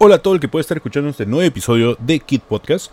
[0.00, 2.92] Hola a todo el que puede estar escuchando este nuevo episodio de Kid Podcast.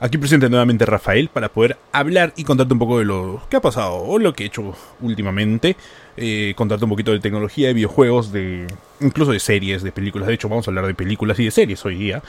[0.00, 3.60] Aquí presente nuevamente Rafael para poder hablar y contarte un poco de lo que ha
[3.60, 5.76] pasado o lo que he hecho últimamente.
[6.16, 8.66] Eh, contarte un poquito de tecnología, de videojuegos, de
[9.00, 10.26] incluso de series, de películas.
[10.26, 12.22] De hecho, vamos a hablar de películas y de series hoy día.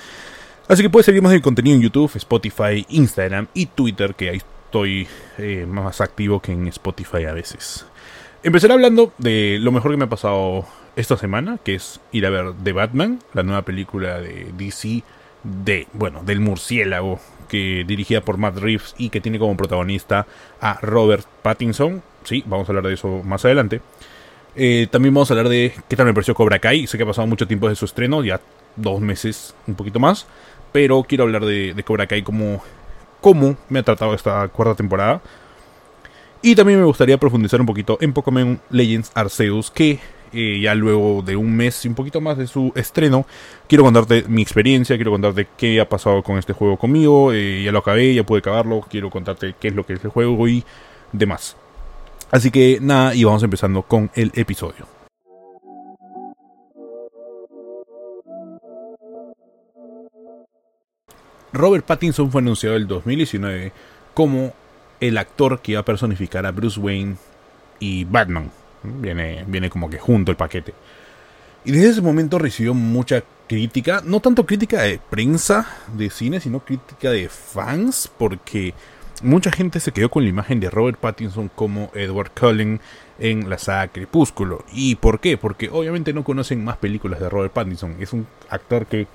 [0.67, 4.31] Así que puedes seguir más de mi contenido en YouTube, Spotify, Instagram y Twitter, que
[4.31, 7.85] ahí estoy eh, más activo que en Spotify a veces.
[8.43, 10.65] Empezaré hablando de lo mejor que me ha pasado
[10.99, 15.03] esta semana, que es ir a ver The Batman, la nueva película de DC
[15.43, 20.27] de, bueno, del murciélago, que dirigida por Matt Reeves y que tiene como protagonista
[20.59, 22.03] a Robert Pattinson.
[22.23, 23.81] Sí, vamos a hablar de eso más adelante.
[24.55, 26.85] Eh, también vamos a hablar de qué tal me pareció Cobra Kai.
[26.85, 28.41] Sé que ha pasado mucho tiempo desde su estreno, ya
[28.75, 30.27] dos meses, un poquito más.
[30.73, 32.61] Pero quiero hablar de, Cobra Kai como
[33.21, 35.21] cómo me ha tratado esta cuarta temporada.
[36.41, 39.99] Y también me gustaría profundizar un poquito en Pokémon Legends Arceus, que
[40.33, 43.25] ya luego de un mes y un poquito más de su estreno,
[43.67, 47.71] quiero contarte mi experiencia, quiero contarte qué ha pasado con este juego conmigo, eh, ya
[47.71, 50.63] lo acabé, ya pude acabarlo, quiero contarte qué es lo que es el juego y
[51.11, 51.57] demás.
[52.31, 54.99] Así que nada, y vamos empezando con el episodio.
[61.51, 63.71] Robert Pattinson fue anunciado el 2019
[64.13, 64.53] como
[64.99, 67.15] el actor que iba a personificar a Bruce Wayne
[67.79, 68.51] y Batman.
[68.83, 70.73] Viene, viene como que junto el paquete.
[71.65, 76.59] Y desde ese momento recibió mucha crítica, no tanto crítica de prensa de cine, sino
[76.59, 78.73] crítica de fans, porque
[79.21, 82.79] mucha gente se quedó con la imagen de Robert Pattinson como Edward Cullen
[83.19, 84.63] en la saga Crepúsculo.
[84.71, 85.37] ¿Y por qué?
[85.37, 87.97] Porque obviamente no conocen más películas de Robert Pattinson.
[87.99, 89.07] Es un actor que,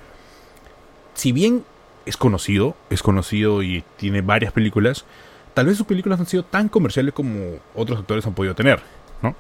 [1.14, 1.64] si bien
[2.04, 5.04] es conocido, es conocido y tiene varias películas,
[5.54, 8.80] tal vez sus películas han sido tan comerciales como otros actores han podido tener,
[9.22, 9.34] ¿no?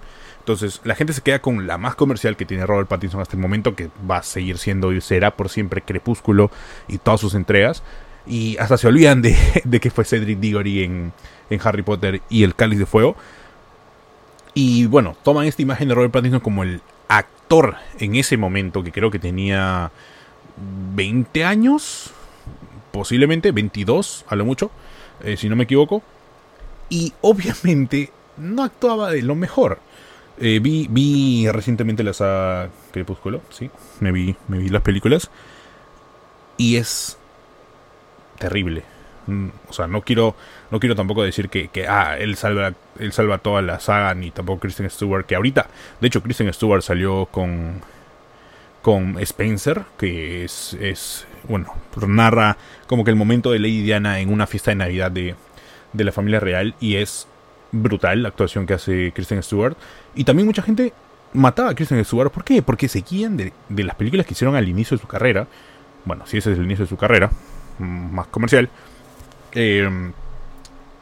[0.44, 3.40] Entonces, la gente se queda con la más comercial que tiene Robert Pattinson hasta el
[3.40, 6.50] momento, que va a seguir siendo y será por siempre Crepúsculo
[6.86, 7.82] y todas sus entregas.
[8.26, 9.34] Y hasta se olvidan de,
[9.80, 11.14] que fue Cedric Diggory en,
[11.48, 13.16] en Harry Potter y el Cáliz de Fuego.
[14.52, 18.92] Y bueno, toman esta imagen de Robert Pattinson como el actor en ese momento, que
[18.92, 19.92] creo que tenía
[20.94, 22.10] 20 años,
[22.92, 24.70] posiblemente 22 a lo mucho,
[25.22, 26.02] eh, si no me equivoco.
[26.90, 29.78] Y obviamente no actuaba de lo mejor.
[30.38, 35.30] Eh, vi, recientemente la saga Crepúsculo, sí, me vi, me vi las películas.
[36.56, 37.18] Y es
[38.38, 38.82] terrible.
[39.26, 40.34] Mm, o sea, no quiero,
[40.70, 44.30] no quiero tampoco decir que, que ah, él salva, él salva toda la saga, ni
[44.30, 45.68] tampoco Kristen Stewart, que ahorita,
[46.00, 47.80] de hecho, Kristen Stewart salió con,
[48.82, 51.72] con Spencer, que es, es, bueno,
[52.06, 52.56] narra
[52.86, 55.36] como que el momento de Lady Diana en una fiesta de Navidad de,
[55.92, 57.26] de la familia real y es
[57.74, 59.76] brutal la actuación que hace Kristen Stewart.
[60.14, 60.92] Y también mucha gente
[61.32, 62.30] mataba a Kristen Stewart.
[62.30, 62.62] ¿Por qué?
[62.62, 65.46] Porque seguían de, de las películas que hicieron al inicio de su carrera.
[66.04, 67.30] Bueno, si ese es el inicio de su carrera,
[67.78, 68.68] mm, más comercial.
[69.52, 70.12] Eh,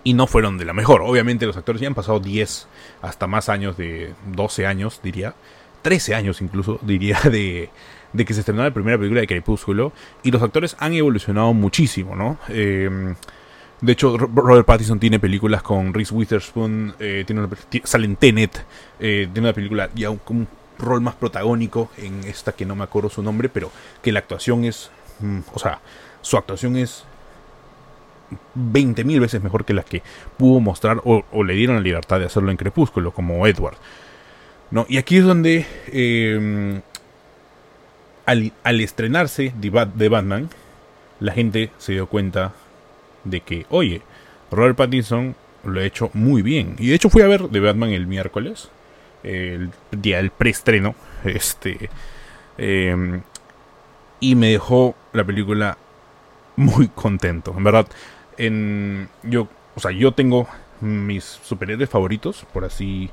[0.04, 1.02] y no fueron de la mejor.
[1.02, 2.66] Obviamente los actores ya han pasado 10
[3.02, 5.34] hasta más años de 12 años, diría.
[5.82, 7.70] 13 años incluso, diría, de,
[8.12, 9.92] de que se estrenó la primera película de Crepúsculo.
[10.22, 12.38] Y los actores han evolucionado muchísimo, ¿no?
[12.48, 13.14] Eh,
[13.82, 17.48] de hecho, Robert Pattinson tiene películas con Reese Witherspoon, eh, tiene
[17.82, 18.64] sale en Tenet,
[19.00, 20.48] eh, tiene una película ya un, un,
[20.78, 23.70] rol más protagónico en esta que no me acuerdo su nombre, pero
[24.00, 25.80] que la actuación es, mm, o sea,
[26.20, 27.04] su actuación es
[28.54, 30.02] 20.000 veces mejor que la que
[30.36, 33.76] pudo mostrar o, le dieron la libertad de hacerlo en Crepúsculo, como Edward.
[34.70, 34.86] ¿No?
[34.88, 36.80] Y aquí es donde, eh,
[38.26, 40.48] al, al, estrenarse de Batman,
[41.20, 42.52] la gente se dio cuenta
[43.24, 44.02] de que, oye,
[44.50, 45.34] Robert Pattinson
[45.64, 46.76] lo ha hecho muy bien.
[46.78, 48.70] Y de hecho fui a ver The Batman el miércoles,
[49.22, 50.94] el día del preestreno,
[51.24, 51.90] este,
[52.58, 53.20] eh,
[54.20, 55.78] y me dejó la película
[56.56, 57.54] muy contento.
[57.56, 57.86] En verdad,
[58.38, 60.48] en, yo, o sea, yo tengo
[60.80, 63.10] mis superhéroes favoritos, por así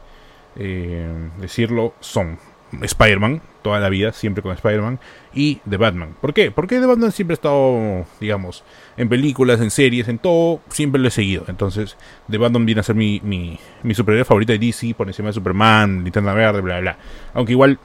[0.56, 1.08] eh,
[1.40, 2.40] decirlo, son
[2.82, 5.00] Spider-Man, toda la vida, siempre con Spider-Man,
[5.34, 6.16] y The Batman.
[6.22, 6.52] ¿Por qué?
[6.52, 8.64] Porque The Batman siempre ha estado, digamos,
[8.98, 11.46] en películas, en series, en todo, siempre lo he seguido.
[11.48, 11.98] Entonces,
[12.30, 13.60] The Batman viene a ser mi, mi,
[13.94, 16.98] superhéroe favorito de DC, por encima de Superman, Linterna Verde, bla, bla.
[17.34, 17.80] Aunque igual,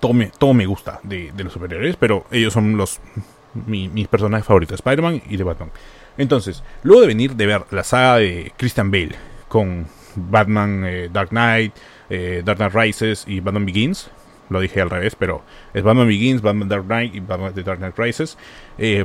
[0.00, 3.00] todo me, todo me gusta de, de los superhéroes, pero ellos son los
[3.66, 5.70] mi, mis personajes favoritos, Spider-Man y The Batman.
[6.16, 9.14] Entonces, luego de venir de ver la saga de Christian Bale
[9.48, 9.86] con
[10.16, 11.72] Batman eh, Dark Knight,
[12.10, 14.10] eh, Dark Knight Rises y Batman Begins.
[14.50, 15.42] Lo dije al revés, pero
[15.74, 18.38] es Batman Begins, Batman Dark Knight y Batman The Dark Knight Rises.
[18.78, 19.04] Eh,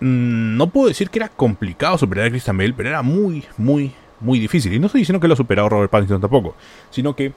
[0.00, 3.92] mm, no puedo decir que era complicado superar a Christian Bale, pero era muy, muy,
[4.20, 4.72] muy difícil.
[4.72, 6.56] Y no estoy diciendo que lo ha superado Robert Pattinson tampoco,
[6.90, 7.32] sino que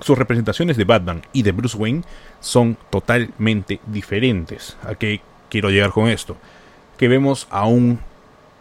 [0.00, 2.02] sus representaciones de Batman y de Bruce Wayne
[2.40, 4.76] son totalmente diferentes.
[4.82, 6.36] ¿A qué quiero llegar con esto?
[6.98, 8.00] Que vemos a un...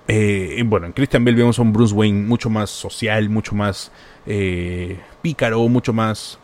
[0.07, 3.91] Eh, bueno, en Christian Bale vemos a un Bruce Wayne mucho más social, mucho más
[4.25, 6.37] eh, pícaro, mucho más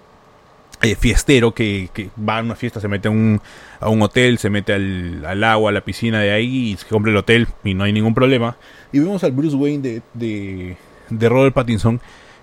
[0.81, 3.39] eh, fiestero que, va a una fiesta, se mete a un,
[3.79, 6.87] a un hotel, se mete al, al, agua, a la piscina de ahí y se
[6.87, 8.57] compra el hotel y no hay ningún problema.
[8.91, 10.77] Y vemos al Bruce Wayne de, de,
[11.09, 12.01] de Robert Pattinson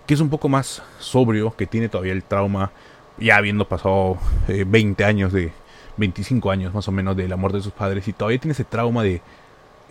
[0.09, 2.73] que es un poco más sobrio, que tiene todavía el trauma,
[3.19, 4.17] ya habiendo pasado
[4.47, 5.53] 20 eh, años de,
[5.99, 8.65] 25 años más o menos de la muerte de sus padres, y todavía tiene ese
[8.65, 9.21] trauma de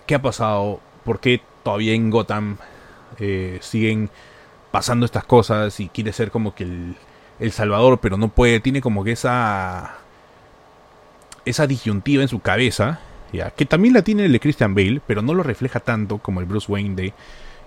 [0.08, 2.58] qué ha pasado, por qué todavía en Gotham
[3.18, 4.10] eh, siguen
[4.72, 6.98] pasando estas cosas y quiere ser como que el,
[7.40, 9.96] el Salvador, pero no puede, tiene como que esa
[11.46, 13.00] esa disyuntiva en su cabeza,
[13.32, 16.42] ya, que también la tiene el de Christian Bale, pero no lo refleja tanto como
[16.42, 17.14] el Bruce Wayne de,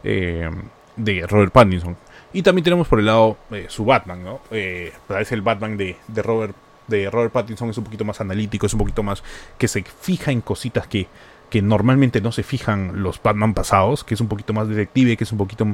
[0.05, 0.51] eh,
[0.97, 1.97] de Robert Pattinson.
[2.35, 4.41] Y también tenemos por el lado eh, su Batman, ¿no?
[4.51, 6.55] Eh, parece el Batman de, de, Robert,
[6.89, 9.23] de Robert Pattinson es un poquito más analítico, es un poquito más
[9.57, 11.09] que se fija en cositas que,
[11.51, 15.25] que normalmente no se fijan los Batman pasados, que es un poquito más detective, que
[15.25, 15.67] es un poquito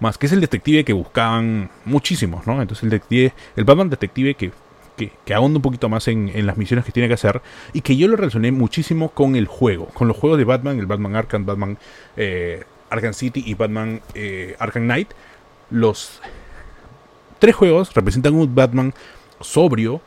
[0.00, 2.60] más, que es el detective que buscaban muchísimos, ¿no?
[2.60, 4.52] Entonces el detective, el Batman detective que,
[4.96, 7.40] que, que ahonda un poquito más en, las misiones que tiene que hacer
[7.72, 10.86] y que yo lo relacioné muchísimo con el juego, con los juegos de Batman, el
[10.86, 11.78] Batman Arkham, Batman
[12.16, 15.12] eh, Arkham City y Batman eh, Arkham Knight
[15.70, 16.20] los
[17.38, 18.92] tres juegos representan un Batman
[19.40, 20.00] sobrio,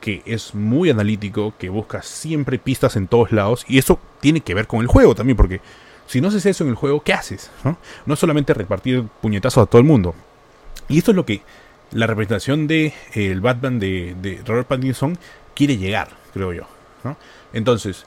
[0.00, 4.54] que es muy analítico, que busca siempre pistas en todos lados, y eso tiene que
[4.54, 5.60] ver con el juego también, porque
[6.06, 7.50] si no haces eso en el juego, ¿qué haces?
[7.64, 10.14] No, no es solamente repartir puñetazos a todo el mundo.
[10.88, 11.42] Y esto es lo que
[11.92, 15.18] la representación de eh, el Batman de, Robert Pattinson
[15.54, 16.62] quiere llegar, creo yo.
[17.52, 18.04] Entonces,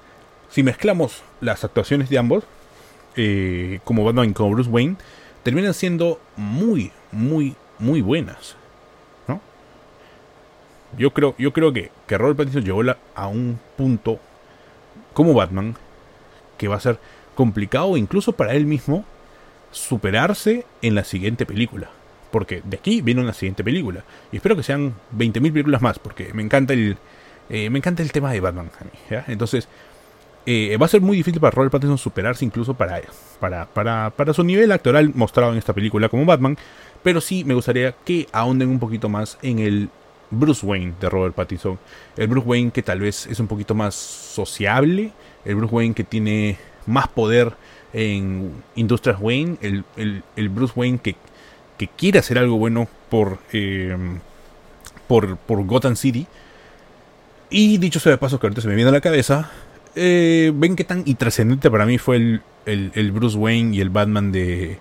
[0.49, 2.43] si mezclamos las actuaciones de ambos,
[3.15, 4.97] eh, como Batman y como Bruce Wayne,
[5.43, 8.55] terminan siendo muy, muy, muy buenas.
[10.97, 12.81] Yo creo, yo creo que, que Robert Pattinson llegó
[13.15, 14.19] a un punto
[15.13, 15.75] como Batman
[16.57, 16.99] que va a ser
[17.35, 19.05] complicado incluso para él mismo
[19.71, 21.89] superarse en la siguiente película.
[22.31, 24.03] Porque de aquí viene una siguiente película.
[24.31, 26.97] Y espero que sean 20.000 películas más, porque me encanta el,
[27.49, 28.69] eh, me encanta el tema de Batman
[29.27, 29.67] Entonces,
[30.45, 33.01] eh, va a ser muy difícil para Robert Pattinson superarse incluso para,
[33.39, 36.57] para, para, para, su nivel actoral mostrado en esta película como Batman.
[37.03, 39.89] Pero sí me gustaría que ahonden un poquito más en el
[40.31, 41.77] Bruce Wayne de Robert Pattinson.
[42.17, 45.11] El Bruce Wayne que tal vez es un poquito más sociable.
[45.45, 46.57] El Bruce Wayne que tiene
[46.87, 47.53] más poder
[47.93, 49.57] en Industrias Wayne.
[49.61, 49.83] El,
[50.35, 51.15] el, Bruce Wayne que,
[51.77, 53.95] que, quiere hacer algo bueno por, eh,
[55.07, 56.25] por, por Gotham City.
[57.49, 59.51] Y dicho sea de paso que ahorita se me viene a la cabeza,
[59.95, 64.31] eh, ven qué tan intrascendente para mí fue el, el, Bruce Wayne y el Batman
[64.31, 64.79] de,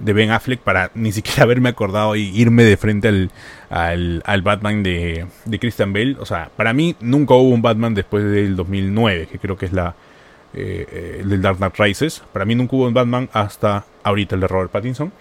[0.00, 3.30] de, Ben Affleck para ni siquiera haberme acordado y irme de frente al,
[3.68, 6.16] al, al Batman de, de, Christian Bale.
[6.18, 9.72] O sea, para mí nunca hubo un Batman después del 2009, que creo que es
[9.72, 9.94] la
[10.52, 12.22] eh, eh, el del Dark Knight Rises.
[12.32, 15.12] Para mí nunca hubo un Batman hasta ahorita el de Robert Pattinson.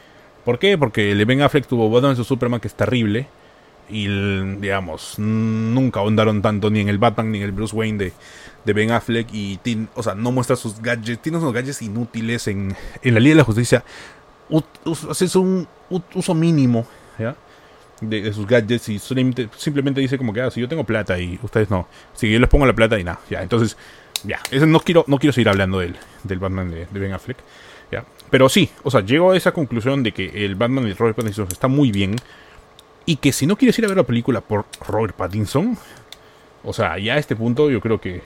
[0.44, 0.78] ¿Por qué?
[0.78, 3.28] Porque el de Ben Affleck tuvo Batman su Superman que es terrible
[3.90, 4.08] y
[4.58, 8.14] digamos nunca ahondaron tanto ni en el Batman ni en el Bruce Wayne de,
[8.64, 9.60] de Ben Affleck y
[9.96, 13.38] o sea no muestra sus gadgets tiene unos gadgets inútiles en, en la Liga de
[13.40, 13.84] la Justicia
[15.10, 15.68] haces un
[16.14, 16.86] uso mínimo.
[18.02, 21.70] De, sus gadgets y simplemente, dice como que ah, si yo tengo plata y ustedes
[21.70, 23.76] no si yo les pongo la plata y nada ya entonces
[24.24, 27.36] ya no quiero no quiero seguir hablando del, del Batman de, Ben Affleck
[27.92, 31.18] ya pero sí o sea llego a esa conclusión de que el Batman de Robert
[31.18, 32.16] Pattinson está muy bien
[33.10, 35.76] y que si no quieres ir a ver la película por Robert Pattinson,
[36.64, 38.22] o sea, ya a este punto yo creo que,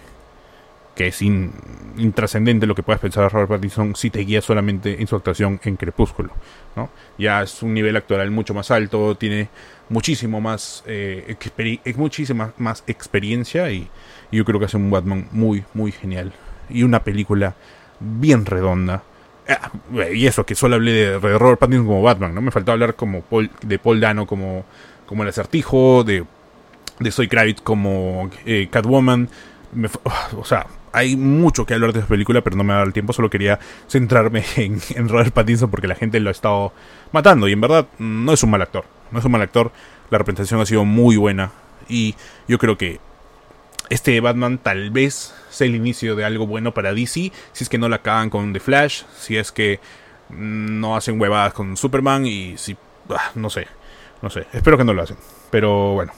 [0.96, 5.08] que es intrascendente lo que puedas pensar de Robert Pattinson si te guías solamente en
[5.08, 6.34] su actuación en Crepúsculo.
[6.76, 6.90] ¿no?
[7.18, 9.50] Ya es un nivel actoral mucho más alto, tiene
[9.90, 11.36] muchísimo más, eh,
[11.96, 13.90] muchísima más experiencia y,
[14.32, 16.34] yo creo que hace un Batman muy, muy genial.
[16.70, 17.56] Y una película
[18.00, 19.04] bien redonda
[19.48, 19.72] Ah,
[20.14, 22.42] y eso, que solo hablé de, Robert Pattinson como Batman, ¿no?
[22.42, 23.24] Me faltó hablar como
[23.62, 24.66] de Paul Dano como,
[25.06, 26.24] como el acertijo, de,
[27.00, 29.30] de Soy Kravitz como eh, Catwoman.
[30.38, 33.12] o sea, hay mucho que hablar de esa película, pero no me da el tiempo.
[33.12, 36.72] Solo quería centrarme en, en, Robert Pattinson porque la gente lo ha estado
[37.12, 37.48] matando.
[37.48, 38.86] Y en verdad, no es un mal actor.
[39.12, 39.72] No es un mal actor.
[40.10, 41.52] La representación ha sido muy buena.
[41.90, 42.16] Y
[42.48, 43.00] yo creo que
[43.90, 47.78] este Batman tal vez sea el inicio de algo bueno para DC, si es que
[47.78, 49.80] no la acaban con The Flash, si es que
[50.30, 52.76] no hacen huevadas con Superman y si...
[53.10, 53.68] Ah, no sé,
[54.22, 55.18] no sé, espero que no lo hacen,
[55.52, 56.14] pero bueno.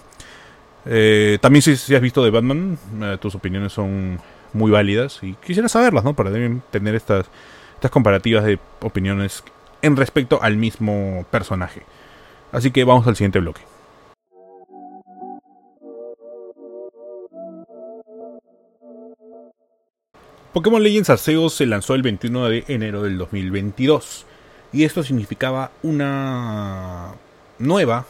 [0.86, 4.20] Eh, también si, si, has visto de Batman, eh, tus opiniones son
[4.55, 6.15] muy válidas y quisiera saberlas, ¿no?
[6.15, 6.31] Para
[6.71, 7.27] tener estas,
[7.75, 9.43] estas comparativas de opiniones
[9.81, 11.83] en respecto al mismo personaje.
[12.51, 13.62] Así que vamos al siguiente bloque.
[20.53, 24.25] Pokémon Legends Arceus se lanzó el 21 de enero del 2022
[24.71, 27.13] y esto significaba una
[27.59, 28.05] nueva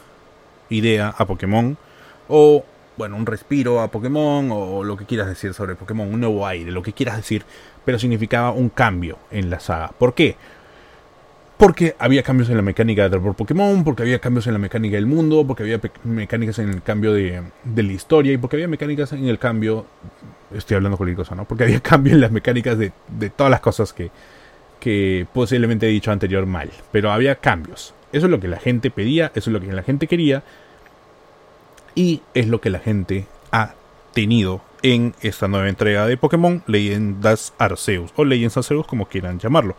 [0.69, 1.75] idea a Pokémon
[2.27, 2.63] o
[2.97, 6.71] bueno, un respiro a Pokémon o lo que quieras decir sobre Pokémon, un nuevo aire,
[6.71, 7.43] lo que quieras decir,
[7.83, 9.89] pero significaba un cambio en la saga.
[9.89, 10.35] ¿Por qué?
[11.57, 14.97] Porque había cambios en la mecánica de por Pokémon, porque había cambios en la mecánica
[14.97, 18.67] del mundo, porque había mecánicas en el cambio de, de, la historia y porque había
[18.67, 19.85] mecánicas en el cambio.
[20.53, 21.45] Estoy hablando cualquier cosa, ¿no?
[21.45, 24.11] Porque había cambios en las mecánicas de, de todas las cosas que,
[24.81, 26.69] que posiblemente he dicho anterior mal.
[26.91, 27.93] Pero había cambios.
[28.11, 30.43] Eso es lo que la gente pedía, eso es lo que la gente quería.
[31.95, 33.73] Y es lo que la gente ha
[34.13, 39.75] tenido en esta nueva entrega de Pokémon Leyendas Arceus o Legends Arceus como quieran llamarlo.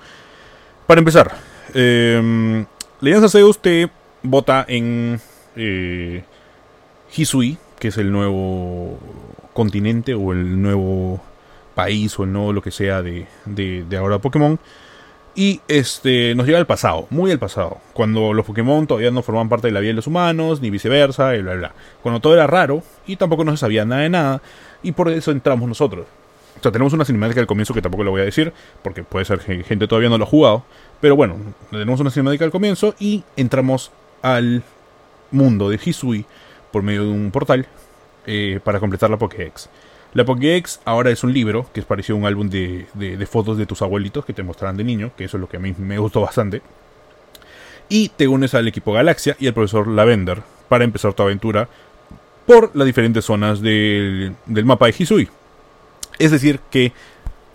[0.87, 1.37] Para empezar,
[1.75, 2.64] eh,
[3.00, 3.90] Leyendas Arceus te
[4.23, 5.20] vota en
[5.54, 6.25] eh,
[7.14, 8.99] Hisui, que es el nuevo
[9.52, 11.20] continente o el nuevo
[11.75, 14.58] país o el nuevo lo que sea de, de, de ahora Pokémon.
[15.38, 19.50] Y este nos lleva al pasado, muy al pasado, cuando los Pokémon todavía no formaban
[19.50, 21.75] parte de la vida de los humanos, ni viceversa, y bla bla.
[22.02, 24.43] Cuando todo era raro y tampoco no se sabía nada de nada,
[24.83, 26.07] y por eso entramos nosotros.
[26.59, 29.26] O sea, tenemos una cinemática al comienzo que tampoco lo voy a decir, porque puede
[29.26, 30.64] ser que gente todavía no lo ha jugado.
[31.02, 31.37] Pero bueno,
[31.71, 33.90] tenemos una cinemática al comienzo y entramos
[34.23, 34.62] al
[35.31, 36.25] mundo de Hisui
[36.73, 37.66] por medio de un portal
[38.26, 39.69] eh, para completar la Pokédex.
[40.16, 43.58] La Pokédex ahora es un libro que es parecido a un álbum de, de, fotos
[43.58, 45.75] de tus abuelitos que te mostrarán de niño, que eso es lo que a mí
[45.76, 46.62] me gustó bastante.
[47.90, 51.68] Y te unes al equipo Galaxia y al profesor Lavender para empezar tu aventura
[52.46, 55.28] por las diferentes zonas del, mapa de Hisui.
[56.18, 56.94] Es decir, que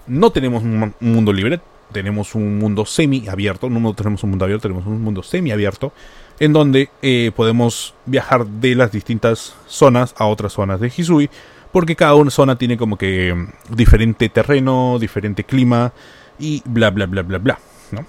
[0.06, 4.68] no tenemos un mundo libre, tenemos un mundo semi abierto, no tenemos un mundo abierto,
[4.68, 5.94] tenemos un mundo semi abierto,
[6.40, 11.28] en donde eh, podemos viajar de las distintas zonas a otras zonas de Hisui,
[11.72, 15.94] porque cada una zona tiene como que mm, diferente terreno, diferente clima
[16.40, 17.60] y bla bla bla bla bla,
[17.92, 18.06] ¿no?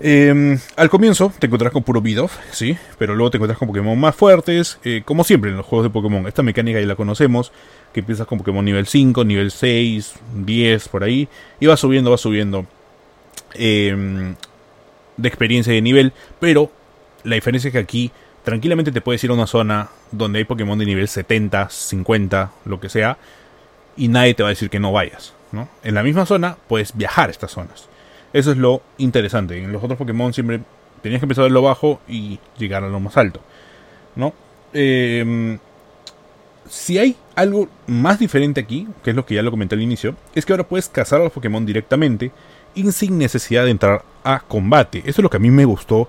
[0.00, 3.98] Eh, al comienzo te encuentras con puro Bidoff, sí, pero luego te encuentras con Pokémon
[3.98, 6.26] más fuertes, eh, como siempre en los juegos de Pokémon.
[6.26, 7.50] Esta mecánica ya la conocemos,
[7.92, 12.18] que empiezas con Pokémon nivel 5, nivel 6, 10, por ahí, y va subiendo, va
[12.18, 12.66] subiendo
[13.54, 14.34] eh,
[15.16, 16.70] de experiencia y de nivel, pero
[17.24, 18.12] la diferencia es que aquí
[18.48, 22.80] tranquilamente te puedes ir a una zona donde hay Pokémon de nivel 70, 50, lo
[22.80, 23.18] que sea,
[23.94, 25.68] y nadie te va a decir que no vayas, ¿no?
[25.84, 27.90] En la misma zona puedes viajar a estas zonas.
[28.32, 29.62] Eso es lo interesante.
[29.62, 30.60] En los otros Pokémon siempre
[31.02, 33.42] tenías que empezar de lo bajo y llegar a lo más alto.
[34.16, 34.32] ¿No?
[34.72, 35.58] Eh,
[36.70, 40.16] si hay algo más diferente aquí, que es lo que ya lo comenté al inicio,
[40.34, 42.32] es que ahora puedes cazar a los Pokémon directamente
[42.74, 45.00] y sin necesidad de entrar a combate.
[45.00, 46.08] Eso es lo que a mí me gustó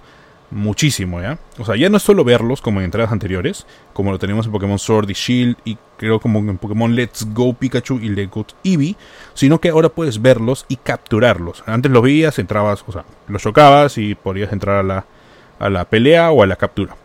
[0.51, 1.37] muchísimo, ¿ya?
[1.57, 4.51] O sea, ya no es solo verlos como en entradas anteriores, como lo tenemos en
[4.51, 8.45] Pokémon Sword y Shield y creo como en Pokémon Let's Go Pikachu y Let's Go
[8.63, 8.95] Eevee,
[9.33, 11.63] sino que ahora puedes verlos y capturarlos.
[11.65, 15.05] Antes los veías, entrabas, o sea, los chocabas y podías entrar a la,
[15.59, 16.95] a la pelea o a la captura.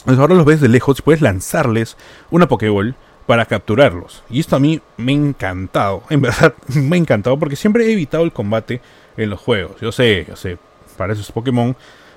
[0.00, 1.96] Entonces ahora los ves de lejos y puedes lanzarles
[2.30, 2.94] una Pokéball
[3.26, 4.22] para capturarlos.
[4.28, 7.92] Y esto a mí me ha encantado, en verdad me ha encantado porque siempre he
[7.92, 8.82] evitado el combate
[9.16, 9.80] en los juegos.
[9.80, 10.58] Yo sé, yo sé,
[10.98, 11.74] para eso es Pokémon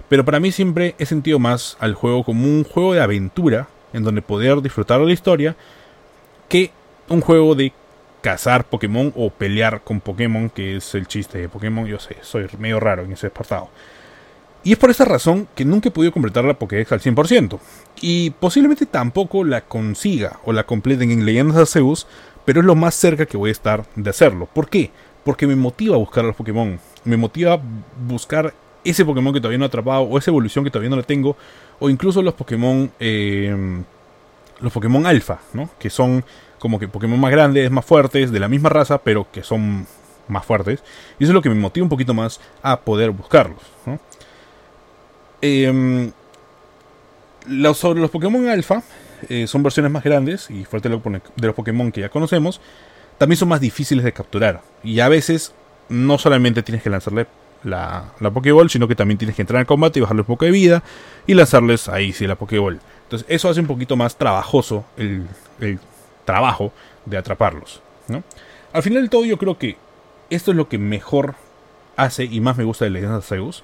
[0.09, 4.03] pero para mí siempre he sentido más al juego como un juego de aventura, en
[4.03, 5.55] donde poder disfrutar de la historia,
[6.49, 6.71] que
[7.09, 7.73] un juego de
[8.21, 11.85] cazar Pokémon o pelear con Pokémon, que es el chiste de Pokémon.
[11.85, 13.69] Yo sé, soy medio raro en ese apartado.
[14.63, 17.59] Y es por esa razón que nunca he podido completar la Pokédex al 100%.
[18.01, 22.07] Y posiblemente tampoco la consiga o la completen en Leyendas Arceus,
[22.43, 24.49] pero es lo más cerca que voy a estar de hacerlo.
[24.51, 24.91] ¿Por qué?
[25.23, 26.79] Porque me motiva a buscar a los Pokémon.
[27.05, 27.61] Me motiva a
[28.07, 28.53] buscar
[28.89, 31.35] ese Pokémon que todavía no he atrapado, o esa evolución que todavía no la tengo,
[31.79, 33.83] o incluso los Pokémon, eh,
[34.59, 35.69] los Pokémon Alpha, ¿no?
[35.79, 36.23] Que son
[36.59, 39.85] como que Pokémon más grandes, más fuertes, de la misma raza, pero que son
[40.27, 40.83] más fuertes.
[41.19, 43.61] Y eso es lo que me motiva un poquito más a poder buscarlos.
[45.41, 46.11] Eh,
[47.47, 48.83] los, sobre los Pokémon Alpha,
[49.29, 52.61] eh, son versiones más grandes y fuertes de los Pokémon que ya conocemos,
[53.17, 54.61] también son más difíciles de capturar.
[54.83, 55.53] Y a veces
[55.89, 57.27] no solamente tienes que lanzarle
[57.63, 60.45] la, la Pokéball, sino que también tienes que entrar en combate y bajarle un poco
[60.45, 60.83] de vida
[61.25, 62.79] y lanzarles ahí sí la Pokéball.
[63.03, 65.25] Entonces eso hace un poquito más trabajoso el,
[65.59, 65.79] el
[66.25, 66.71] trabajo
[67.05, 67.81] de atraparlos.
[68.07, 68.23] ¿no?
[68.73, 69.77] Al final del todo yo creo que
[70.29, 71.35] esto es lo que mejor
[71.95, 73.63] hace y más me gusta de Leyendas Zeus,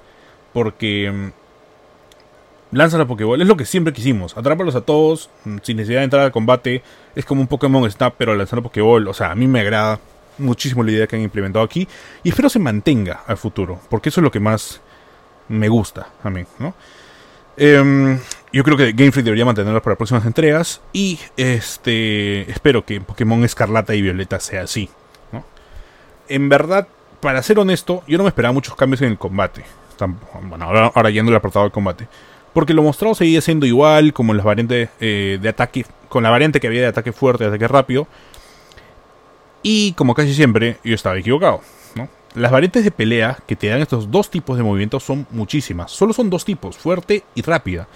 [0.52, 5.76] porque mm, lanza la Pokéball, es lo que siempre quisimos, atrápalos a todos mm, sin
[5.76, 6.82] necesidad de entrar al combate,
[7.14, 10.00] es como un Pokémon Snap pero lanzar la Pokéball, o sea, a mí me agrada
[10.38, 11.88] muchísimo la idea que han implementado aquí
[12.22, 14.80] y espero se mantenga al futuro, porque eso es lo que más
[15.48, 16.74] me gusta a mí, ¿no?
[17.56, 18.18] Eh,
[18.52, 23.44] yo creo que Game Freak debería mantenerlo para próximas entregas y este espero que Pokémon
[23.44, 24.90] Escarlata y Violeta sea así,
[25.32, 25.44] ¿no?
[26.28, 26.88] en verdad,
[27.20, 29.64] para ser honesto, yo no me esperaba muchos cambios en el combate.
[30.42, 32.08] Bueno, ahora, ahora yendo al apartado del combate.
[32.52, 36.60] Porque lo mostrado seguía siendo igual, como las variantes eh, de ataque, con la variante
[36.60, 38.06] que había de ataque fuerte y ataque rápido.
[39.66, 41.62] Y como casi siempre, yo estaba equivocado.
[41.96, 42.06] ¿no?
[42.34, 45.90] Las variantes de pelea que te dan estos dos tipos de movimientos son muchísimas.
[45.90, 47.88] Solo son dos tipos, fuerte y rápida.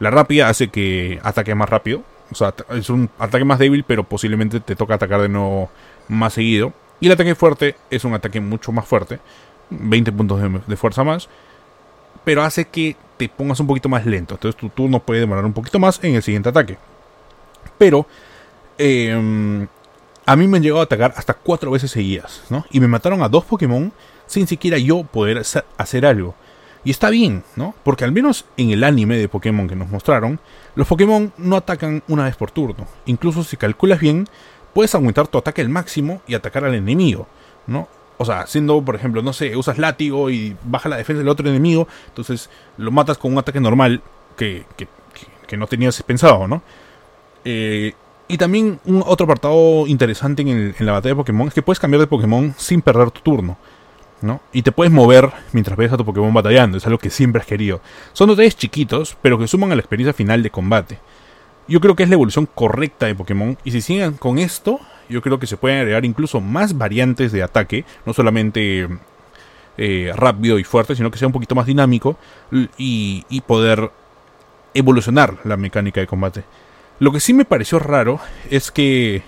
[0.00, 2.02] La rápida hace que ataque más rápido.
[2.32, 5.70] O sea, es un ataque más débil, pero posiblemente te toca atacar de nuevo
[6.08, 6.72] más seguido.
[6.98, 9.20] Y el ataque fuerte es un ataque mucho más fuerte.
[9.70, 11.28] 20 puntos de, fuerza más.
[12.24, 14.34] Pero hace que te pongas un poquito más lento.
[14.34, 16.78] Entonces tu turno puede demorar un poquito más en el siguiente ataque.
[17.78, 18.06] Pero
[18.76, 19.68] em,
[20.26, 22.44] a mí me han llegado a atacar hasta cuatro veces seguidas.
[22.50, 22.64] ¿no?
[22.70, 23.92] Y me mataron a dos Pokémon
[24.26, 25.42] sin siquiera yo poder
[25.76, 26.34] hacer algo.
[26.84, 27.74] Y está bien, ¿no?
[27.84, 30.40] Porque al menos en el anime de Pokémon que nos mostraron,
[30.74, 32.88] los Pokémon no atacan una vez por turno.
[33.06, 34.26] Incluso si calculas bien,
[34.74, 37.28] puedes aumentar tu ataque al máximo y atacar al enemigo,
[37.66, 37.88] ¿no?
[38.18, 41.48] O sea, siendo, por ejemplo, no sé, usas látigo y baja la defensa del otro
[41.48, 44.02] enemigo, entonces lo matas con un ataque normal
[44.36, 44.88] que, que,
[45.56, 46.62] no tenías pensado, ¿no?
[47.44, 47.92] Eh,
[48.32, 52.00] y también un otro apartado interesante en, la batalla de Pokémon es que puedes cambiar
[52.00, 53.58] de Pokémon sin perder tu turno.
[54.22, 54.40] ¿no?
[54.54, 57.46] Y te puedes mover mientras ves a tu Pokémon batallando, es algo que siempre has
[57.46, 57.82] querido.
[58.14, 60.98] Son detalles chiquitos, pero que suman a la experiencia final de combate.
[61.68, 65.20] Yo creo que es la evolución correcta de Pokémon, y si siguen con esto, yo
[65.20, 68.88] creo que se pueden agregar incluso más variantes de ataque, no solamente
[69.76, 72.16] eh, rápido y fuerte, sino que sea un poquito más dinámico
[72.78, 73.90] y poder
[74.72, 76.44] evolucionar la mecánica de combate.
[76.98, 78.20] Lo que sí me pareció raro
[78.50, 79.22] es que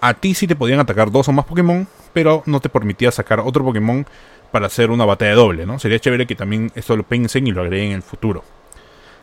[0.00, 3.40] a ti sí te podían atacar dos o más Pokémon, pero no te permitía sacar
[3.40, 4.06] otro Pokémon
[4.50, 5.78] para hacer una batalla doble, ¿no?
[5.78, 8.44] Sería chévere que también esto lo pensen y lo agreguen en el futuro.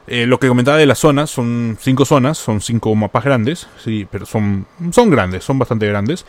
[0.08, 4.08] Eh, lo que comentaba de las zonas, son cinco zonas, son cinco mapas grandes, sí,
[4.10, 6.26] pero son, son grandes, son bastante grandes.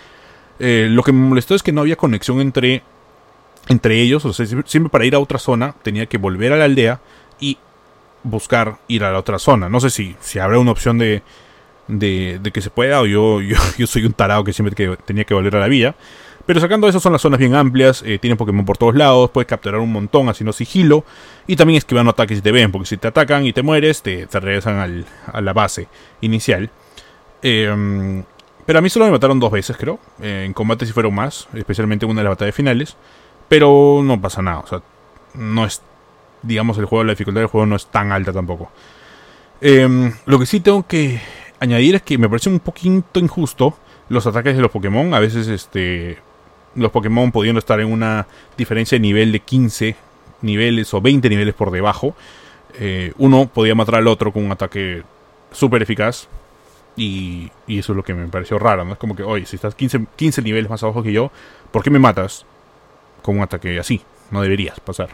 [0.59, 2.83] Eh, lo que me molestó es que no había conexión entre,
[3.68, 6.64] entre ellos, o sea, siempre para ir a otra zona tenía que volver a la
[6.64, 7.01] aldea
[7.38, 7.59] y
[8.23, 9.68] buscar ir a la otra zona.
[9.68, 11.23] No sé si, si habrá una opción de,
[11.88, 13.40] de, que se pueda, o yo,
[13.79, 15.94] yo, soy un tarado que siempre que tenía que volver a la villa.
[16.46, 19.49] Pero sacando eso son las zonas bien amplias, eh, tienen Pokémon por todos lados, puedes
[19.49, 21.05] capturar un montón haciendo sigilo
[21.49, 24.29] y también esquivando ataques si te ven, porque si te atacan y te mueres, te,
[24.31, 25.88] regresan a la base
[26.20, 26.70] inicial.
[27.42, 28.22] Em,
[28.64, 29.99] pero a mí solo me mataron dos veces, creo.
[30.20, 32.96] Eh, en combate si fueron más, especialmente una de las batallas finales.
[33.49, 34.83] Pero no pasa nada, o sea,
[35.35, 35.83] no es,
[36.42, 38.70] digamos, el juego, la dificultad del juego no es tan alta tampoco.
[39.61, 41.20] Em, lo que sí tengo que
[41.61, 43.77] añadir es que me parece un poquito injusto
[44.09, 45.14] los ataques de los Pokémon.
[45.14, 46.19] A veces este
[46.75, 49.97] los Pokémon pudiendo estar en una diferencia de nivel de 15
[50.42, 52.14] niveles o 20 niveles por debajo.
[52.79, 55.03] Eh, uno podía matar al otro con un ataque
[55.51, 56.29] súper eficaz.
[56.99, 58.95] Y, eso es lo que me pareció raro, ¿no?
[58.95, 61.31] Es como que, oye, si estás 15, 15 niveles más abajo que yo,
[61.71, 62.47] ¿por qué me matas
[63.21, 64.01] con un ataque así?
[64.31, 65.11] No deberías pasar.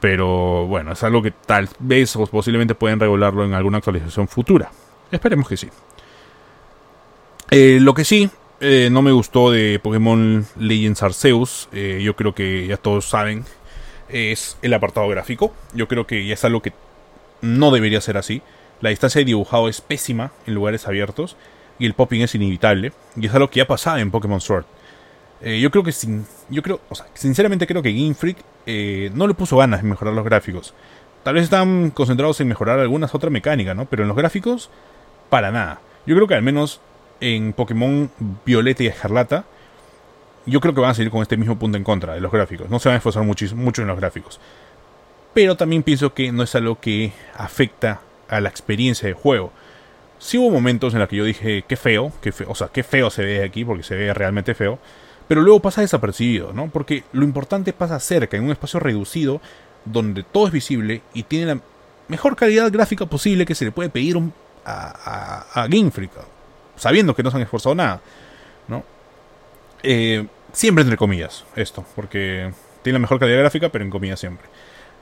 [0.00, 4.70] Pero bueno, es algo que tal vez o posiblemente pueden regularlo en alguna actualización futura.
[5.10, 5.68] Esperemos que sí.
[7.50, 8.28] Eh, lo que sí,
[8.60, 13.44] eh, no me gustó de Pokémon Legends Arceus, eh, yo creo que ya todos saben,
[14.10, 15.54] es el apartado gráfico.
[15.72, 16.72] Yo creo que ya es algo que
[17.40, 18.42] no debería ser así.
[18.80, 21.36] La distancia de dibujado es pésima en lugares abiertos
[21.78, 22.92] y el popping es inevitable.
[23.16, 24.64] Y es algo que ya pasaba en Pokémon Sword.
[25.40, 28.38] yo creo que sin, yo creo, o sea, sinceramente creo que Game Freak
[29.14, 30.74] no le puso ganas de mejorar los gráficos.
[31.22, 33.86] Tal vez están concentrados en mejorar algunas otras mecánicas, ¿no?
[33.86, 34.70] Pero en los gráficos
[35.28, 35.80] para nada.
[36.06, 36.80] Yo creo que al menos
[37.20, 38.10] en Pokémon
[38.44, 39.44] Violeta y Escarlata,
[40.46, 42.70] yo creo que van a seguir con este mismo punto en contra de los gráficos.
[42.70, 44.40] No se van a esforzar mucho, mucho en los gráficos.
[45.34, 49.52] Pero también pienso que no es algo que afecta a la experiencia de juego.
[50.18, 52.82] Sí hubo momentos en los que yo dije, qué feo, qué feo, o sea, qué
[52.82, 54.78] feo se ve aquí, porque se ve realmente feo.
[55.28, 56.70] Pero luego pasa desapercibido, ¿no?
[56.70, 59.40] Porque lo importante pasa cerca, en un espacio reducido,
[59.84, 61.60] donde todo es visible y tiene la
[62.08, 64.32] mejor calidad gráfica posible que se le puede pedir un
[64.68, 66.12] a, Game Freak,
[66.76, 68.00] sabiendo que no se han esforzado nada,
[68.68, 68.84] ¿no?
[69.82, 72.52] Eh, siempre entre comillas, esto, porque
[72.82, 74.48] tiene la mejor calidad gráfica, pero en comillas siempre.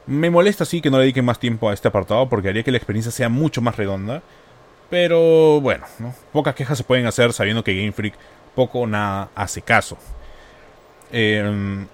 [0.07, 2.71] Me molesta sí que no le dediquen más tiempo a este apartado, porque haría que
[2.71, 4.23] la experiencia sea mucho más redonda.
[4.89, 5.85] Pero bueno,
[6.33, 8.15] pocas quejas se pueden hacer sabiendo que Game Freak
[8.55, 9.99] poco o nada hace caso.
[11.11, 11.87] Eh,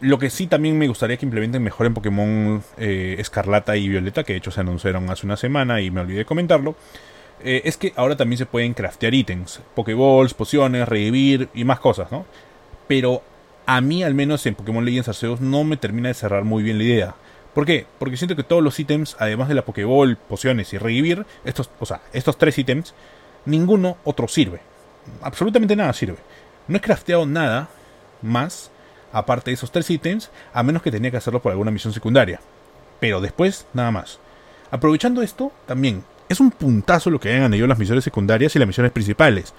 [0.00, 4.24] lo que sí también me gustaría que implementen mejor en Pokémon eh, Escarlata y Violeta,
[4.24, 6.74] que de hecho se anunciaron hace una semana y me olvidé comentarlo,
[7.42, 12.10] eh, es que ahora también se pueden craftear ítems, Pokéballs, pociones, revivir y más cosas,
[12.12, 12.26] ¿no?
[12.86, 13.22] Pero
[13.66, 16.78] a mí al menos en Pokémon Legends Arceus no me termina de cerrar muy bien
[16.78, 17.14] la idea.
[17.54, 17.86] ¿Por qué?
[17.98, 21.86] Porque siento que todos los ítems, además de la Pokéball, pociones y revivir, estos, o
[21.86, 22.94] sea, estos tres ítems,
[23.44, 24.60] ninguno otro sirve.
[25.22, 26.18] Absolutamente nada sirve.
[26.68, 27.68] No he crafteado nada
[28.22, 28.70] más
[29.12, 32.40] aparte de esos tres ítems, a menos que tenía que hacerlo por alguna misión secundaria.
[33.00, 34.20] Pero después, nada más.
[34.70, 38.68] Aprovechando esto, también es un puntazo lo que hayan añadido las misiones secundarias y las
[38.68, 39.52] misiones principales.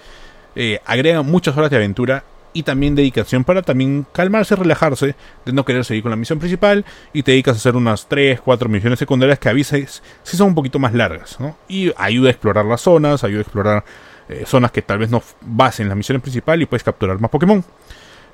[0.55, 5.65] Eh, agregan muchas horas de aventura y también dedicación para también calmarse, relajarse, de no
[5.65, 8.99] querer seguir con la misión principal y te dedicas a hacer unas 3, 4 misiones
[8.99, 11.37] secundarias que avises si son un poquito más largas.
[11.67, 13.83] Y ayuda a explorar las zonas, ayuda a explorar
[14.29, 17.63] eh, zonas que tal vez no basen la misión principal y puedes capturar más Pokémon.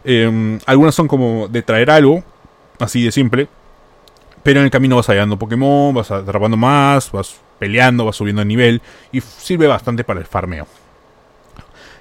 [0.04, 2.24] Em, algunas son como de traer algo,
[2.80, 3.48] así de simple,
[4.44, 8.46] pero en el camino vas hallando Pokémon, vas atrapando más, vas peleando, vas subiendo de
[8.46, 10.68] nivel y sirve bastante para el farmeo.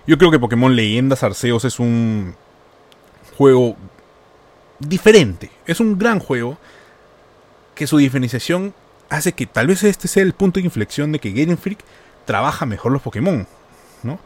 [0.07, 2.37] Yo creo que Pokémon Leyendas Arceus es un
[3.37, 3.77] juego
[4.79, 5.51] diferente.
[5.67, 6.59] Es un gran juego
[7.75, 8.75] que su diferenciación
[9.09, 11.81] hace que tal vez este sea el punto de inflexión de que Game Freak
[12.25, 13.47] trabaja mejor los Pokémon,
[14.03, 14.19] ¿no?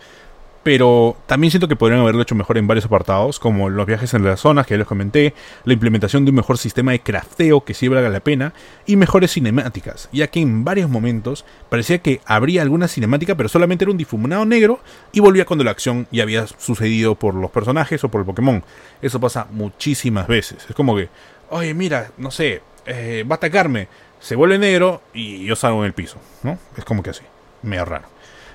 [0.62, 4.24] Pero también siento que podrían haberlo hecho mejor en varios apartados, como los viajes en
[4.24, 7.74] las zonas que ya les comenté, la implementación de un mejor sistema de crafteo que
[7.74, 8.52] sí valga la pena,
[8.84, 13.84] y mejores cinemáticas, ya que en varios momentos parecía que habría alguna cinemática, pero solamente
[13.84, 14.80] era un difuminado negro
[15.12, 18.62] y volvía cuando la acción ya había sucedido por los personajes o por el Pokémon.
[19.00, 20.66] Eso pasa muchísimas veces.
[20.68, 21.08] Es como que,
[21.48, 23.88] oye, mira, no sé, eh, va a atacarme,
[24.20, 26.58] se vuelve negro y yo salgo en el piso, ¿no?
[26.76, 27.22] Es como que así,
[27.62, 28.04] medio raro.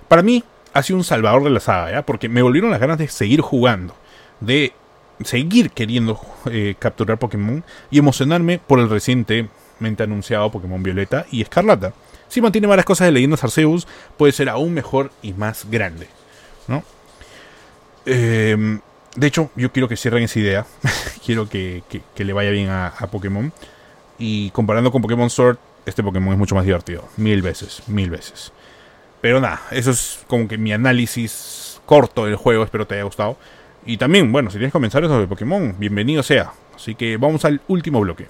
[0.07, 0.43] Para mí,
[0.75, 2.05] ha sido un salvador de la saga, ¿ya?
[2.05, 3.95] Porque me volvieron las ganas de seguir jugando,
[4.41, 4.73] de
[5.23, 6.19] seguir queriendo
[6.51, 11.93] eh, capturar Pokémon y emocionarme por el recientemente anunciado Pokémon Violeta y Escarlata.
[12.27, 16.09] Si mantiene varias cosas de Leyendas Arceus, puede ser aún mejor y más grande,
[16.67, 16.83] ¿no?
[18.05, 18.81] Em,
[19.15, 20.65] de hecho, yo quiero que cierren esa idea.
[21.25, 21.83] quiero que,
[22.17, 23.53] le vaya bien a, a Pokémon.
[24.19, 27.07] Y comparando con Pokémon Sword, este Pokémon es mucho más divertido.
[27.15, 28.51] Mil veces, mil veces.
[29.25, 33.37] Pero nada, eso es como que mi análisis corto del juego, espero te haya gustado.
[33.83, 36.53] Y también, bueno, si tienes comentarios sobre Pokémon, bienvenido sea.
[36.75, 38.27] Así que vamos al último bloque.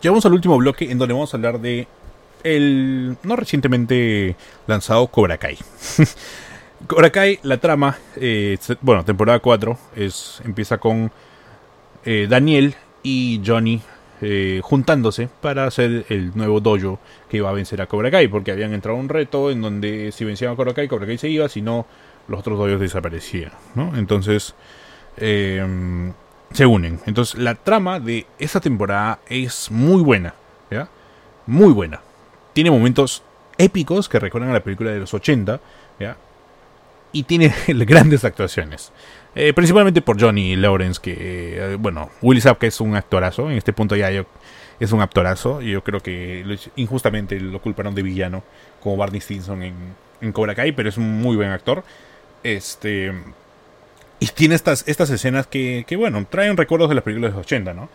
[0.00, 1.88] Llegamos al último bloque en donde vamos a hablar de
[2.44, 4.36] el no recientemente
[4.68, 5.58] lanzado Cobra Kai.
[6.86, 11.10] Cobra Kai, la trama, eh, bueno, temporada 4, es, empieza con
[12.04, 13.82] eh, Daniel y Johnny
[14.20, 18.50] eh, juntándose para hacer el nuevo dojo que iba a vencer a Cobra Kai, porque
[18.50, 21.48] habían entrado un reto en donde si vencían a Cobra Kai, Cobra Kai se iba,
[21.48, 21.86] si no,
[22.26, 23.96] los otros dojos desaparecían, ¿no?
[23.96, 24.54] Entonces,
[25.16, 26.12] em,
[26.52, 27.00] se unen.
[27.06, 30.34] Entonces, la trama de esta temporada es muy buena,
[30.70, 30.88] ¿ya?
[31.46, 32.00] Muy buena.
[32.52, 33.22] Tiene momentos
[33.56, 35.60] épicos que recuerdan a la película de los 80,
[35.98, 36.16] ¿ya?
[37.12, 38.92] Y tiene grandes actuaciones.
[39.34, 43.50] Eh, principalmente por Johnny Lawrence, que, eh, bueno, Willy que es un actorazo.
[43.50, 44.26] En este punto ya yo,
[44.80, 45.62] es un actorazo.
[45.62, 46.44] Y yo creo que
[46.76, 48.42] injustamente lo culparon de villano,
[48.80, 49.74] como Barney Stinson en,
[50.20, 51.84] en Cobra Kai, pero es un muy buen actor.
[52.42, 53.12] Este.
[54.20, 57.46] Y tiene estas, estas escenas que, que, bueno, traen recuerdos de las películas de los
[57.46, 57.88] 80, ¿no?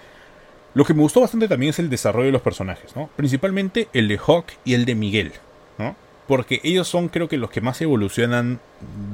[0.74, 3.10] Lo que me gustó bastante también es el desarrollo de los personajes, ¿no?
[3.16, 5.34] Principalmente el de Hawk y el de Miguel,
[5.78, 5.96] ¿no?
[6.28, 8.60] Porque ellos son, creo que, los que más evolucionan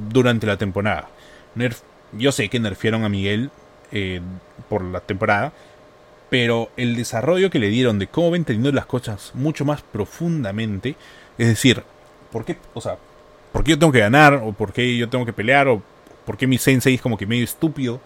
[0.08, 1.08] durante la temporada.
[1.56, 3.50] Nerf yo sé que nerfearon a Miguel
[3.92, 4.20] eh,
[4.68, 5.52] por la temporada,
[6.28, 10.96] pero el desarrollo que le dieron de cómo ven teniendo las cosas mucho más profundamente,
[11.38, 11.82] es decir,
[12.30, 12.96] ¿por qué, o sea,
[13.52, 14.34] por qué yo tengo que ganar?
[14.34, 15.68] ¿O por qué yo tengo que pelear?
[15.68, 15.82] ¿O
[16.24, 18.00] por qué mi sensei es como que medio estúpido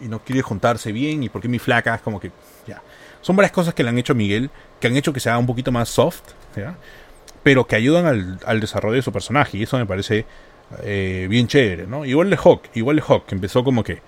[0.00, 1.22] y no quiere juntarse bien?
[1.22, 2.32] ¿Y por qué mi flaca es como que,
[2.66, 2.82] ya?
[3.20, 4.50] Son varias cosas que le han hecho a Miguel,
[4.80, 6.22] que han hecho que sea un poquito más soft,
[7.42, 10.24] pero que ayudan al, al desarrollo de su personaje, y eso me parece
[10.82, 12.04] eh, bien chévere, ¿no?
[12.04, 14.00] Igual de Hawk, igual de Hawk, que empezó como que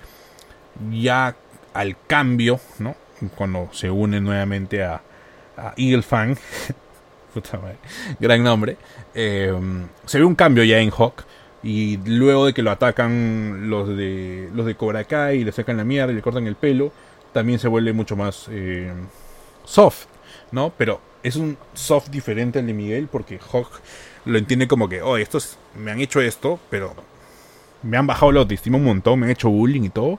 [0.91, 1.37] ya
[1.75, 2.95] al cambio, ¿no?
[3.35, 5.01] Cuando se une nuevamente a,
[5.57, 6.37] a Eagle Fang,
[8.21, 8.77] gran nombre,
[9.15, 9.53] eh,
[10.05, 11.25] se ve un cambio ya en Hawk.
[11.65, 15.77] Y luego de que lo atacan los de los de Cobra Kai y le sacan
[15.77, 16.93] la mierda y le cortan el pelo,
[17.33, 18.93] también se vuelve mucho más eh,
[19.65, 20.07] soft,
[20.51, 20.73] ¿no?
[20.77, 23.81] Pero es un soft diferente al de Miguel porque Hawk
[24.25, 26.95] lo entiende como que, oh, estos me han hecho esto, pero
[27.83, 30.19] me han bajado la autoestima un montón, me han hecho bullying y todo,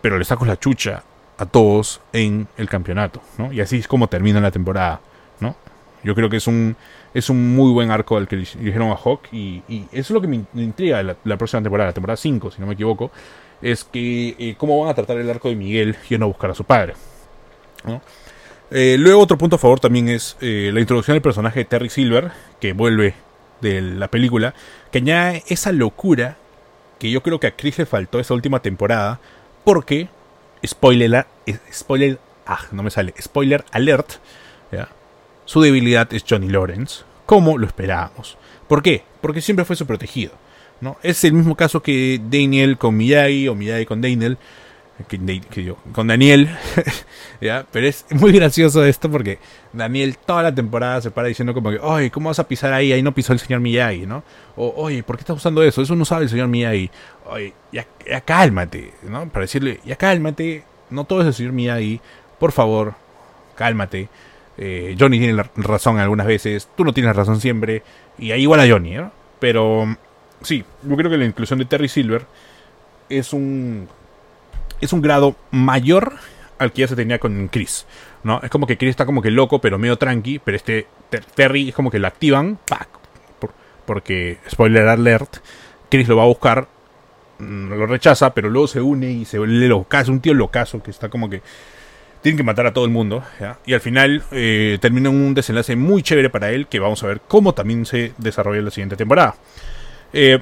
[0.00, 1.02] pero le saco la chucha
[1.38, 3.52] a todos en el campeonato, ¿no?
[3.52, 5.00] Y así es como termina la temporada,
[5.40, 5.54] ¿no?
[6.02, 6.76] Yo creo que es un,
[7.14, 10.28] es un muy buen arco al que dijeron a Hawk y, eso es lo que
[10.28, 13.10] me intriga la, próxima temporada, la temporada 5, si no me equivoco,
[13.62, 16.54] es que eh, cómo van a tratar el arco de Miguel yendo a buscar a
[16.54, 16.94] su padre,
[17.84, 18.00] ¿no?
[18.70, 21.88] Eh, luego otro punto a favor también es eh, la introducción del personaje de Terry
[21.88, 23.14] Silver, que vuelve
[23.60, 24.54] de la película,
[24.90, 26.36] que añade esa locura
[26.98, 29.20] que yo creo que a Chris le faltó esa última temporada,
[29.64, 30.08] porque,
[30.66, 31.26] spoiler,
[31.72, 34.14] spoiler, ah, no me sale, spoiler alert,
[35.44, 38.36] su debilidad es Johnny Lawrence, como lo esperábamos.
[38.68, 39.02] ¿Por qué?
[39.22, 40.32] Porque siempre fue su protegido.
[40.80, 40.98] ¿no?
[41.02, 44.36] Es el mismo caso que Daniel con Miyagi o Miyagi con Daniel.
[45.92, 46.48] Con Daniel,
[47.40, 47.64] ¿ya?
[47.70, 49.38] pero es muy gracioso esto porque
[49.72, 52.92] Daniel toda la temporada se para diciendo como que, oye, ¿cómo vas a pisar ahí?
[52.92, 54.24] Ahí no pisó el señor Miyagi, ¿no?
[54.56, 55.80] O, oye, ¿por qué estás usando eso?
[55.80, 56.90] Eso no sabe el señor Miyagi.
[57.26, 59.28] Oye, ya, ya cálmate, ¿no?
[59.28, 62.00] Para decirle, ya cálmate, no todo es el señor Miyagi,
[62.40, 62.94] por favor,
[63.54, 64.08] cálmate.
[64.56, 67.84] Eh, Johnny tiene razón algunas veces, tú no tienes razón siempre,
[68.18, 69.12] y ahí igual a Johnny, ¿no?
[69.38, 69.96] Pero
[70.42, 72.26] sí, yo creo que la inclusión de Terry Silver
[73.08, 73.88] es un
[74.80, 76.14] es un grado mayor
[76.58, 77.86] al que ya se tenía con Chris,
[78.24, 78.40] ¿no?
[78.42, 80.86] Es como que Chris está como que loco, pero medio tranqui, pero este
[81.34, 82.58] Terry es como que lo activan,
[83.86, 85.38] porque spoiler alert,
[85.88, 86.68] Chris lo va a buscar,
[87.38, 90.82] mm, lo rechaza, pero luego se une y se vuelve loca, es un tío locazo
[90.82, 91.42] que está como que
[92.22, 93.22] tienen que matar a todo el mundo.
[93.64, 97.20] Y al final eh, termina un desenlace muy chévere para él, que vamos a ver
[97.26, 99.36] cómo también se desarrolla en la siguiente temporada.
[100.12, 100.40] Eh,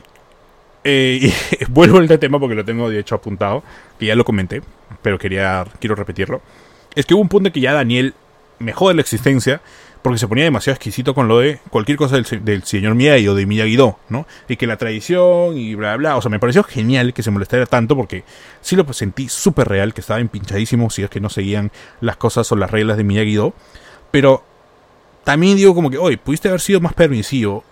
[0.88, 3.64] eh, y vuelvo al tema porque lo tengo de hecho apuntado,
[3.98, 4.62] que ya lo comenté,
[5.02, 6.40] pero quería, quiero repetirlo.
[6.94, 8.14] Es que hubo un punto en que ya Daniel
[8.60, 9.60] me jode la existencia
[10.00, 13.46] porque se ponía demasiado exquisito con lo de cualquier cosa del, señor Miyagi o de
[13.46, 14.28] Miyagi-Do, ¿no?
[14.48, 17.66] Y que la tradición y bla, bla, O sea, me pareció genial que se molestara
[17.66, 18.22] tanto porque
[18.60, 22.52] sí lo sentí súper real, que estaba empinchadísimo si es que no seguían las cosas
[22.52, 23.52] o las reglas de Miyagi-Do.
[24.12, 24.44] Pero
[25.24, 27.64] también digo como que, oye, pudiste haber sido más permisivo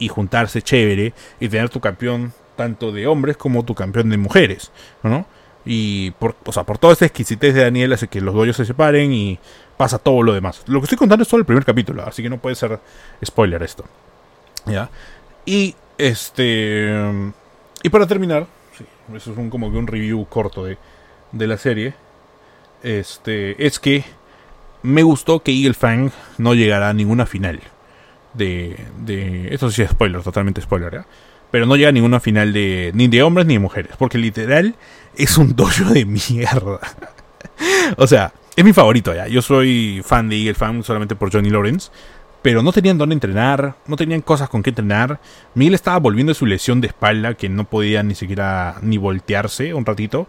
[0.00, 4.72] y juntarse chévere y tener tu campeón tanto de hombres como tu campeón de mujeres,
[5.02, 5.26] ¿no?
[5.64, 8.64] Y por, o sea, por toda esta exquisitez de Daniel hace que los doyos se
[8.64, 9.38] separen y
[9.76, 10.62] pasa todo lo demás.
[10.66, 12.78] Lo que estoy contando es solo el primer capítulo, así que no puede ser
[13.24, 13.84] spoiler esto.
[14.64, 14.88] ¿Ya?
[15.44, 16.92] Y este.
[17.82, 18.46] Y para terminar,
[19.14, 20.78] eso es un, como que un review corto de,
[21.32, 21.94] de la serie.
[22.82, 23.66] Este.
[23.66, 24.04] Es que
[24.82, 27.60] me gustó que Eagle Fang no llegara a ninguna final.
[28.34, 31.06] De esto sí es spoiler, totalmente spoiler, ¿ya?
[31.56, 32.90] Pero no llega a ninguna final de.
[32.92, 33.92] ni de hombres ni de mujeres.
[33.98, 34.74] Porque literal
[35.16, 36.80] es un dojo de mierda.
[37.96, 39.26] o sea, es mi favorito ya.
[39.26, 41.90] Yo soy fan de Eagle Fan solamente por Johnny Lawrence.
[42.42, 45.18] Pero no tenían dónde entrenar, no tenían cosas con qué entrenar.
[45.54, 49.72] Miguel estaba volviendo de su lesión de espalda, que no podía ni siquiera ni voltearse
[49.72, 50.28] un ratito.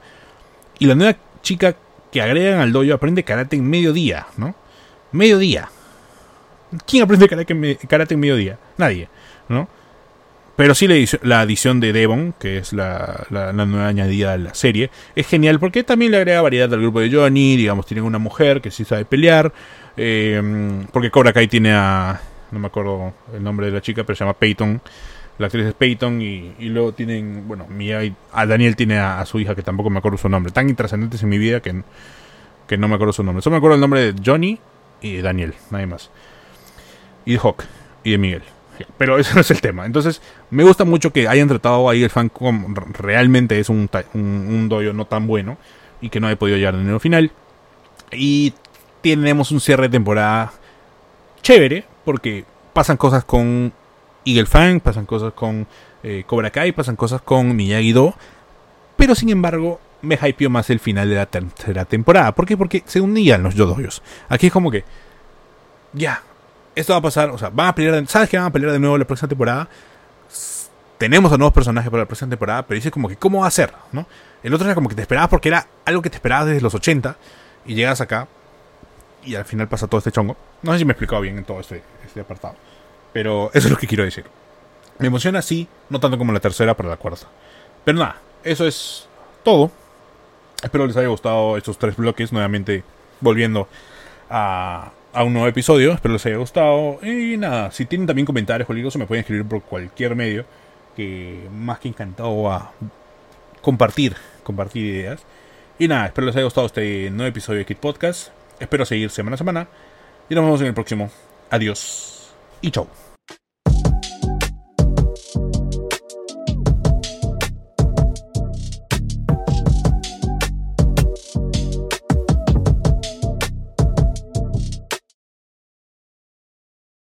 [0.79, 1.75] Y la nueva chica
[2.09, 4.55] que agregan al dojo aprende karate en mediodía, ¿no?
[5.11, 5.67] Mediodía.
[6.85, 8.57] ¿Quién aprende karate, en mediodía?
[8.77, 9.09] Nadie,
[9.49, 9.67] ¿no?
[10.57, 10.87] Pero sí
[11.21, 15.83] la adición, de Devon, que es la, nueva añadida a la serie, es genial porque
[15.83, 17.55] también le agrega variedad al grupo de Johnny.
[17.55, 19.53] Digamos, tienen una mujer que sí sabe pelear.
[19.95, 20.41] Eh,
[20.91, 22.19] porque Cobra Kai tiene a.
[22.49, 24.81] No me acuerdo el nombre de la chica, pero se llama Peyton.
[25.37, 26.19] La actriz es Peyton.
[26.23, 27.47] Y, luego tienen.
[27.47, 27.99] Bueno, Mia
[28.33, 30.51] a Daniel tiene a, su hija, que tampoco me acuerdo su nombre.
[30.51, 31.83] Tan intrascendentes en mi vida que,
[32.67, 33.43] que no me acuerdo su nombre.
[33.43, 34.59] Solo me acuerdo el nombre de Johnny
[35.01, 36.09] y de Daniel, nadie más.
[37.25, 37.63] Y de Hawk
[38.03, 38.56] y de Miguel.
[38.97, 39.85] Pero ese no es el tema.
[39.85, 44.69] Entonces, me gusta mucho que hayan tratado ahí el fan como realmente es un, un,
[44.69, 45.57] doyo no tan bueno
[46.01, 47.31] y que no haya podido llegar en el final.
[48.11, 48.53] Y
[49.01, 50.51] tenemos un cierre de temporada
[51.41, 53.73] chévere porque pasan cosas con
[54.25, 55.67] Eagle Fang, pasan cosas con
[56.03, 58.15] eh, Cobra Kai, pasan cosas con Miyagi-Do.
[58.95, 62.33] Pero sin embargo, me hypeó más el final de la tercera temporada.
[62.33, 62.57] ¿Por qué?
[62.57, 64.01] Porque se unían los Yodoyos.
[64.29, 64.83] Aquí es como que.
[65.93, 66.21] Ya,
[66.79, 68.79] esto va a pasar, o sea, van a pelear, sabes que van a pelear de
[68.79, 69.67] nuevo la próxima temporada.
[70.99, 73.51] Tenemos a nuevos personajes para la próxima temporada, pero dice como que, ¿cómo va a
[73.51, 73.73] ser?
[73.91, 74.05] ¿no?
[74.43, 76.75] El otro era como que te esperabas porque era algo que te esperabas desde los
[76.75, 77.17] 80
[77.65, 78.27] y llegas acá
[79.23, 80.37] y al final pasa todo este chongo.
[80.61, 82.55] No sé si me he explicado bien en todo este, este apartado,
[83.11, 84.25] pero eso es lo que quiero decir.
[84.99, 87.27] Me emociona así, no tanto como la tercera, pero la cuarta.
[87.85, 89.07] Pero nada, eso es
[89.43, 89.71] todo.
[90.61, 92.83] Espero les haya gustado estos tres bloques, nuevamente
[93.19, 93.67] volviendo
[94.29, 95.93] a, a un nuevo episodio.
[95.93, 96.99] Espero les haya gustado.
[97.01, 100.45] Y nada, si tienen también comentarios o se me pueden escribir por cualquier medio.
[100.95, 102.71] Que más que encantado a
[103.61, 105.23] compartir, compartir ideas.
[105.79, 108.29] Y nada, espero les haya gustado este nuevo episodio de Kit Podcast.
[108.59, 109.67] Espero seguir semana a semana.
[110.29, 111.09] Y nos vemos en el próximo.
[111.49, 113.06] Adiós y chau.